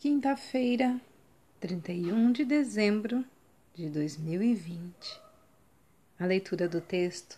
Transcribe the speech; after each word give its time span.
Quinta-feira, 0.00 1.00
31 1.58 2.30
de 2.30 2.44
dezembro 2.44 3.24
de 3.74 3.88
2020. 3.88 5.20
A 6.20 6.24
leitura 6.24 6.68
do 6.68 6.80
texto 6.80 7.36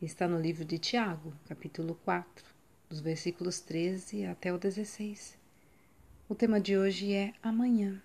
está 0.00 0.28
no 0.28 0.40
livro 0.40 0.64
de 0.64 0.78
Tiago, 0.78 1.32
capítulo 1.48 1.98
4, 2.04 2.44
dos 2.88 3.00
versículos 3.00 3.58
13 3.58 4.24
até 4.24 4.52
o 4.52 4.58
16. 4.58 5.36
O 6.28 6.34
tema 6.36 6.60
de 6.60 6.78
hoje 6.78 7.12
é 7.12 7.32
amanhã. 7.42 8.00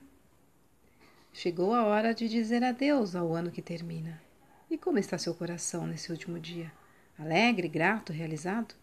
Chegou 1.32 1.72
a 1.76 1.86
hora 1.86 2.12
de 2.12 2.28
dizer 2.28 2.64
adeus 2.64 3.16
ao 3.16 3.36
ano 3.36 3.52
que 3.52 3.62
termina. 3.62 4.20
E 4.68 4.80
como 4.80 4.98
está 4.98 5.16
seu 5.20 5.36
coração 5.36 5.86
nesse 5.86 6.12
último 6.12 6.40
dia? 6.40 6.74
Alegre, 7.20 7.68
grato, 7.68 8.12
realizado? 8.12 8.74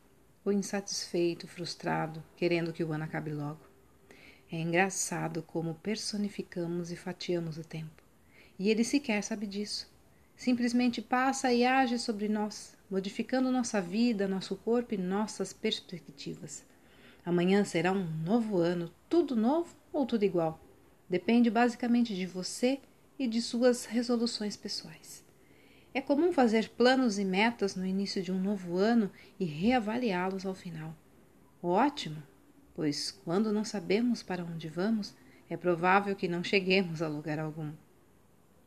Ou 0.44 0.52
insatisfeito, 0.52 1.48
frustrado, 1.48 2.22
querendo 2.36 2.72
que 2.72 2.84
o 2.84 2.92
ano 2.92 3.02
acabe 3.02 3.32
logo? 3.32 3.67
É 4.50 4.58
engraçado 4.58 5.42
como 5.42 5.74
personificamos 5.74 6.90
e 6.90 6.96
fatiamos 6.96 7.58
o 7.58 7.64
tempo. 7.64 8.02
E 8.58 8.70
ele 8.70 8.82
sequer 8.82 9.22
sabe 9.22 9.46
disso. 9.46 9.92
Simplesmente 10.34 11.02
passa 11.02 11.52
e 11.52 11.66
age 11.66 11.98
sobre 11.98 12.28
nós, 12.28 12.76
modificando 12.90 13.52
nossa 13.52 13.80
vida, 13.80 14.26
nosso 14.26 14.56
corpo 14.56 14.94
e 14.94 14.98
nossas 14.98 15.52
perspectivas. 15.52 16.64
Amanhã 17.26 17.62
será 17.64 17.92
um 17.92 18.06
novo 18.24 18.56
ano, 18.56 18.90
tudo 19.08 19.36
novo 19.36 19.76
ou 19.92 20.06
tudo 20.06 20.24
igual? 20.24 20.58
Depende 21.10 21.50
basicamente 21.50 22.14
de 22.14 22.24
você 22.24 22.80
e 23.18 23.26
de 23.26 23.42
suas 23.42 23.84
resoluções 23.84 24.56
pessoais. 24.56 25.24
É 25.92 26.00
comum 26.00 26.32
fazer 26.32 26.70
planos 26.70 27.18
e 27.18 27.24
metas 27.24 27.74
no 27.74 27.84
início 27.84 28.22
de 28.22 28.32
um 28.32 28.40
novo 28.40 28.76
ano 28.78 29.10
e 29.38 29.44
reavaliá-los 29.44 30.46
ao 30.46 30.54
final. 30.54 30.94
Ótimo! 31.62 32.22
Pois 32.78 33.10
quando 33.24 33.52
não 33.52 33.64
sabemos 33.64 34.22
para 34.22 34.44
onde 34.44 34.68
vamos, 34.68 35.12
é 35.50 35.56
provável 35.56 36.14
que 36.14 36.28
não 36.28 36.44
cheguemos 36.44 37.02
a 37.02 37.08
lugar 37.08 37.36
algum. 37.36 37.72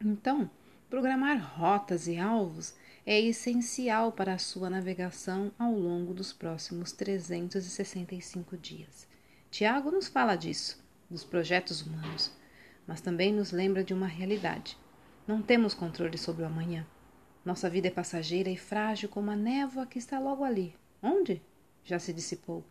Então, 0.01 0.51
programar 0.89 1.37
rotas 1.57 2.07
e 2.07 2.17
alvos 2.17 2.75
é 3.05 3.17
essencial 3.21 4.11
para 4.11 4.33
a 4.33 4.37
sua 4.37 4.69
navegação 4.69 5.49
ao 5.57 5.71
longo 5.71 6.13
dos 6.13 6.33
próximos 6.33 6.91
365 6.91 8.57
dias. 8.57 9.07
Tiago 9.49 9.89
nos 9.89 10.09
fala 10.09 10.35
disso, 10.35 10.83
dos 11.09 11.23
projetos 11.23 11.81
humanos, 11.81 12.33
mas 12.85 12.99
também 12.99 13.31
nos 13.31 13.53
lembra 13.53 13.81
de 13.81 13.93
uma 13.93 14.07
realidade. 14.07 14.77
Não 15.25 15.41
temos 15.41 15.73
controle 15.73 16.17
sobre 16.17 16.43
o 16.43 16.47
amanhã. 16.47 16.85
Nossa 17.45 17.69
vida 17.69 17.87
é 17.87 17.91
passageira 17.91 18.49
e 18.49 18.57
frágil 18.57 19.07
como 19.07 19.31
a 19.31 19.37
névoa 19.37 19.85
que 19.85 19.97
está 19.97 20.19
logo 20.19 20.43
ali. 20.43 20.75
Onde? 21.01 21.41
Já 21.85 21.97
se 21.97 22.11
dissipou. 22.11 22.65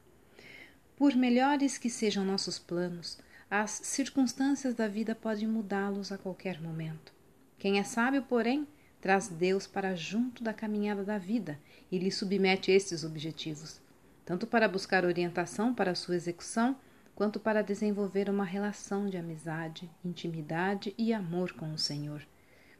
Por 1.00 1.16
melhores 1.16 1.78
que 1.78 1.88
sejam 1.88 2.26
nossos 2.26 2.58
planos, 2.58 3.18
as 3.50 3.70
circunstâncias 3.70 4.74
da 4.74 4.86
vida 4.86 5.14
podem 5.14 5.48
mudá-los 5.48 6.12
a 6.12 6.18
qualquer 6.18 6.60
momento. 6.60 7.10
Quem 7.58 7.78
é 7.78 7.82
sábio, 7.82 8.22
porém, 8.24 8.68
traz 9.00 9.26
Deus 9.26 9.66
para 9.66 9.96
junto 9.96 10.44
da 10.44 10.52
caminhada 10.52 11.02
da 11.02 11.16
vida 11.16 11.58
e 11.90 11.96
lhe 11.96 12.10
submete 12.10 12.70
estes 12.70 13.02
objetivos, 13.02 13.80
tanto 14.26 14.46
para 14.46 14.68
buscar 14.68 15.06
orientação 15.06 15.74
para 15.74 15.94
sua 15.94 16.16
execução, 16.16 16.76
quanto 17.14 17.40
para 17.40 17.62
desenvolver 17.62 18.28
uma 18.28 18.44
relação 18.44 19.08
de 19.08 19.16
amizade, 19.16 19.90
intimidade 20.04 20.94
e 20.98 21.14
amor 21.14 21.54
com 21.54 21.72
o 21.72 21.78
Senhor. 21.78 22.20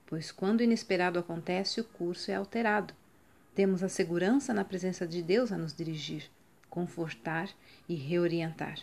Pois 0.04 0.30
quando 0.30 0.60
o 0.60 0.64
inesperado 0.64 1.18
acontece, 1.18 1.80
o 1.80 1.84
curso 1.84 2.30
é 2.30 2.34
alterado. 2.34 2.92
Temos 3.54 3.82
a 3.82 3.88
segurança 3.88 4.52
na 4.52 4.62
presença 4.62 5.06
de 5.06 5.22
Deus 5.22 5.50
a 5.50 5.56
nos 5.56 5.72
dirigir 5.72 6.30
confortar 6.70 7.50
e 7.88 7.94
reorientar. 7.94 8.78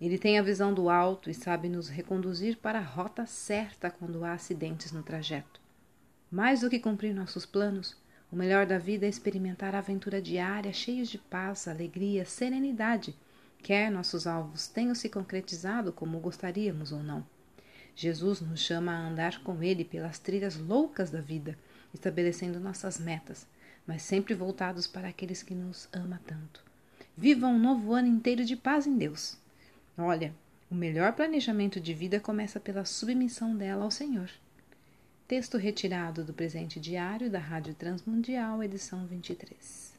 Ele 0.00 0.18
tem 0.18 0.38
a 0.38 0.42
visão 0.42 0.74
do 0.74 0.90
alto 0.90 1.30
e 1.30 1.34
sabe 1.34 1.68
nos 1.68 1.88
reconduzir 1.88 2.58
para 2.58 2.78
a 2.78 2.82
rota 2.82 3.26
certa 3.26 3.90
quando 3.90 4.24
há 4.24 4.34
acidentes 4.34 4.92
no 4.92 5.02
trajeto. 5.02 5.60
Mais 6.30 6.60
do 6.60 6.68
que 6.68 6.78
cumprir 6.78 7.14
nossos 7.14 7.46
planos, 7.46 7.96
o 8.30 8.36
melhor 8.36 8.66
da 8.66 8.78
vida 8.78 9.06
é 9.06 9.08
experimentar 9.08 9.74
a 9.74 9.78
aventura 9.78 10.20
diária 10.20 10.72
cheios 10.72 11.08
de 11.08 11.18
paz, 11.18 11.68
alegria, 11.68 12.24
serenidade, 12.24 13.16
quer 13.62 13.90
nossos 13.90 14.26
alvos 14.26 14.66
tenham 14.66 14.94
se 14.94 15.08
concretizado 15.08 15.92
como 15.92 16.18
gostaríamos 16.18 16.92
ou 16.92 17.02
não. 17.02 17.24
Jesus 17.96 18.40
nos 18.40 18.60
chama 18.60 18.92
a 18.92 19.06
andar 19.06 19.42
com 19.44 19.62
Ele 19.62 19.84
pelas 19.84 20.18
trilhas 20.18 20.56
loucas 20.56 21.10
da 21.10 21.20
vida, 21.20 21.56
estabelecendo 21.94 22.58
nossas 22.58 22.98
metas, 22.98 23.46
mas 23.86 24.02
sempre 24.02 24.34
voltados 24.34 24.86
para 24.86 25.08
aqueles 25.08 25.42
que 25.42 25.54
nos 25.54 25.88
ama 25.92 26.20
tanto. 26.26 26.73
Viva 27.16 27.46
um 27.46 27.58
novo 27.58 27.92
ano 27.92 28.08
inteiro 28.08 28.44
de 28.44 28.56
paz 28.56 28.86
em 28.86 28.96
Deus. 28.96 29.36
Olha, 29.96 30.34
o 30.68 30.74
melhor 30.74 31.12
planejamento 31.12 31.80
de 31.80 31.94
vida 31.94 32.18
começa 32.18 32.58
pela 32.58 32.84
submissão 32.84 33.56
dela 33.56 33.84
ao 33.84 33.90
Senhor. 33.90 34.28
Texto 35.28 35.56
retirado 35.56 36.24
do 36.24 36.32
presente 36.32 36.80
diário 36.80 37.30
da 37.30 37.38
Rádio 37.38 37.72
Transmundial, 37.74 38.62
edição 38.64 39.06
23. 39.06 39.93